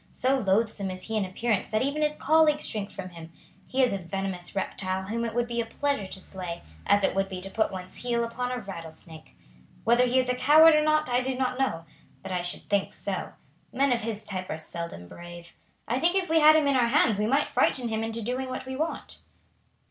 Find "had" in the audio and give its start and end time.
16.39-16.55